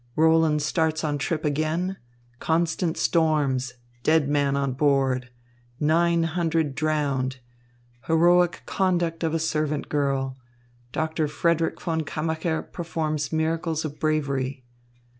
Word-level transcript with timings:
Roland 0.15 0.63
starts 0.63 1.03
on 1.03 1.19
trip 1.19 1.45
again. 1.45 1.97
Constant 2.39 2.97
storms. 2.97 3.73
Dead 4.01 4.27
man 4.27 4.57
on 4.57 4.73
board. 4.73 5.29
Nine 5.79 6.23
hundred 6.23 6.73
drowned. 6.73 7.37
Heroic 8.07 8.63
conduct 8.65 9.23
of 9.23 9.35
a 9.35 9.37
servant 9.37 9.89
girl. 9.89 10.37
Doctor 10.91 11.27
Frederick 11.27 11.79
von 11.79 12.01
Kammacher 12.01 12.63
performs 12.63 13.31
miracles 13.31 13.85
of 13.85 13.99
bravery." 13.99 14.65